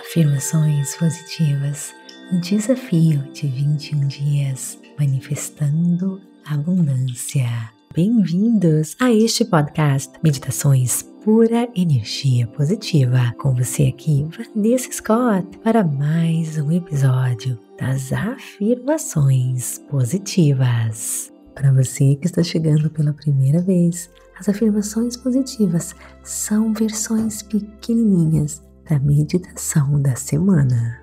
[0.00, 1.94] Afirmações positivas
[2.30, 7.46] no desafio de 21 dias manifestando abundância.
[7.94, 13.32] Bem-vindos a este podcast Meditações Pura Energia Positiva.
[13.38, 21.32] Com você aqui, Vanessa Scott, para mais um episódio das afirmações positivas.
[21.54, 28.98] Para você que está chegando pela primeira vez, as afirmações positivas são versões pequenininhas da
[28.98, 31.00] meditação da semana.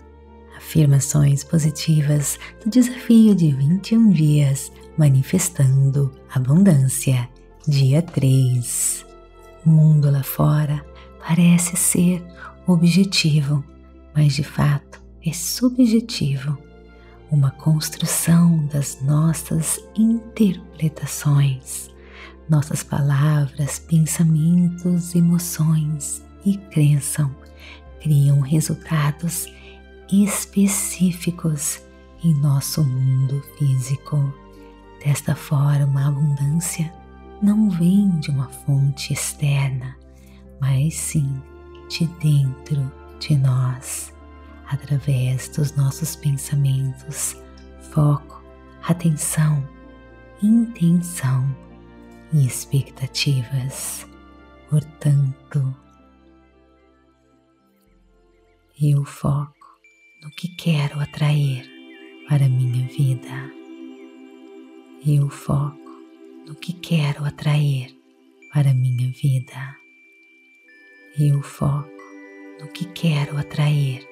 [0.55, 7.27] Afirmações positivas do desafio de 21 dias manifestando abundância,
[7.67, 9.05] dia 3.
[9.65, 10.85] O mundo lá fora
[11.25, 12.23] parece ser
[12.67, 13.63] objetivo,
[14.13, 16.57] mas de fato é subjetivo
[17.31, 21.89] uma construção das nossas interpretações,
[22.49, 27.40] nossas palavras, pensamentos, emoções e crenças
[28.01, 29.47] criam resultados
[30.11, 31.81] específicos
[32.23, 34.33] em nosso mundo físico.
[35.03, 36.91] Desta forma, a abundância
[37.41, 39.95] não vem de uma fonte externa,
[40.59, 41.41] mas sim
[41.89, 44.13] de dentro de nós
[44.71, 47.35] através dos nossos pensamentos,
[47.91, 48.41] foco,
[48.87, 49.67] atenção,
[50.41, 51.53] intenção
[52.31, 54.07] e expectativas.
[54.69, 55.75] Portanto,
[58.83, 59.67] eu foco
[60.23, 61.69] no que quero atrair
[62.27, 63.51] para minha vida.
[65.05, 65.77] Eu foco
[66.47, 67.95] no que quero atrair
[68.51, 69.77] para minha vida.
[71.19, 71.91] Eu foco
[72.59, 74.03] no que quero atrair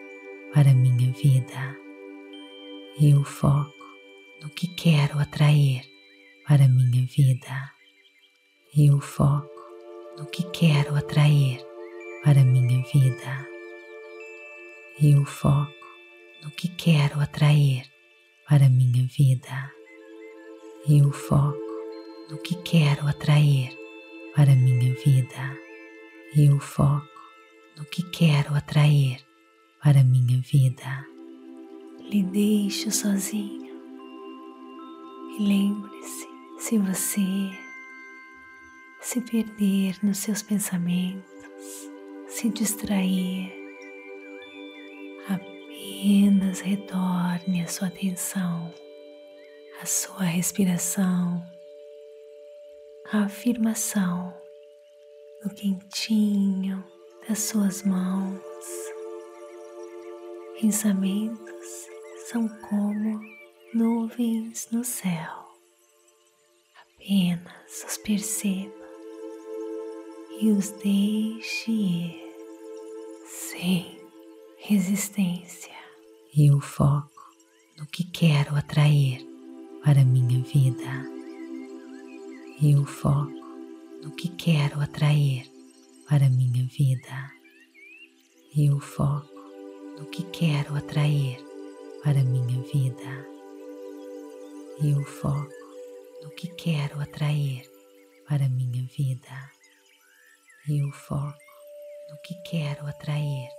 [0.54, 1.76] para minha vida.
[3.02, 3.74] Eu foco
[4.44, 5.82] no que quero atrair
[6.48, 7.72] para minha vida.
[8.78, 9.50] Eu foco
[10.16, 11.60] no que quero atrair
[12.24, 13.59] para minha vida.
[15.02, 15.72] Eu foco
[16.44, 17.86] no que quero atrair
[18.50, 19.72] para minha vida.
[20.90, 21.58] Eu foco
[22.30, 23.72] no que quero atrair
[24.36, 25.58] para minha vida.
[26.36, 27.08] Eu foco
[27.78, 29.26] no que quero atrair
[29.82, 31.08] para minha vida.
[32.02, 33.82] Lhe deixo sozinho
[35.38, 36.28] e lembre-se:
[36.60, 37.58] se você
[39.00, 41.90] se perder nos seus pensamentos,
[42.28, 43.59] se distrair,
[46.00, 48.74] apenas retorne a sua atenção
[49.82, 51.44] à sua respiração,
[53.12, 54.34] à afirmação
[55.44, 56.84] no quentinho
[57.28, 58.42] das suas mãos
[60.62, 61.88] Pensamentos
[62.30, 63.22] são como
[63.74, 65.48] nuvens no céu.
[66.82, 68.90] Apenas os perceba
[70.42, 72.36] e os deixe ir
[73.26, 74.00] sem
[74.58, 75.79] resistência.
[76.38, 77.34] Eu foco
[77.76, 79.28] no que quero atrair
[79.84, 81.04] para minha vida.
[82.62, 83.32] Eu foco
[84.04, 85.52] no que quero atrair
[86.08, 87.32] para minha vida.
[88.56, 89.34] Eu foco
[89.98, 91.44] no que quero atrair
[92.04, 93.26] para minha vida.
[94.84, 95.52] Eu foco
[96.22, 97.68] no que quero atrair
[98.28, 99.52] para minha vida.
[100.68, 101.40] Eu foco
[102.12, 103.50] no que quero atrair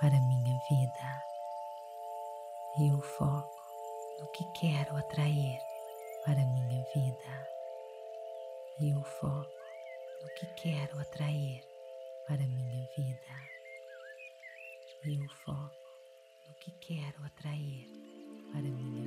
[0.00, 1.33] para minha vida.
[2.76, 3.62] Eu foco
[4.18, 5.60] no que quero atrair
[6.24, 7.48] para minha vida.
[8.80, 9.48] Eu foco
[10.20, 11.62] no que quero atrair
[12.26, 13.50] para minha vida.
[15.04, 15.70] Eu foco
[16.48, 17.86] no que quero atrair
[18.52, 19.03] para minha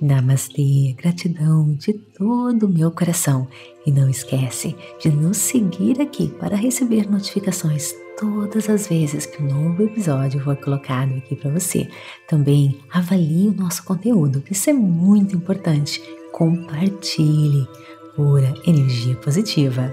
[0.00, 3.48] Namastê, gratidão de todo o meu coração.
[3.86, 9.46] E não esquece de nos seguir aqui para receber notificações todas as vezes que um
[9.46, 11.88] novo episódio for colocado aqui para você.
[12.26, 16.02] Também avalie o nosso conteúdo, isso é muito importante.
[16.32, 17.66] Compartilhe
[18.14, 19.92] pura energia positiva.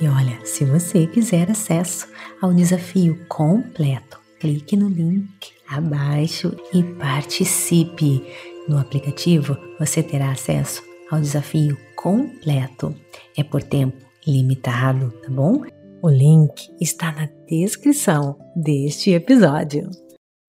[0.00, 2.08] E olha, se você quiser acesso
[2.40, 8.24] ao desafio completo, clique no link abaixo e participe.
[8.70, 10.80] No aplicativo, você terá acesso
[11.10, 12.94] ao desafio completo.
[13.36, 15.64] É por tempo limitado, tá bom?
[16.00, 19.90] O link está na descrição deste episódio.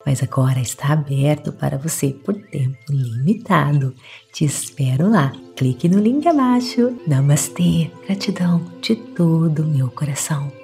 [0.06, 3.96] Mas agora está aberto para você por tempo limitado.
[4.32, 5.34] Te espero lá.
[5.56, 6.96] Clique no link abaixo.
[7.08, 7.90] Namastê.
[8.06, 10.61] Gratidão de todo o meu coração.